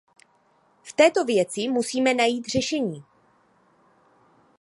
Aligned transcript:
V 0.83 0.93
této 0.93 1.25
věci 1.25 1.67
musíme 1.67 2.13
najít 2.13 2.45
řešení. 2.45 3.03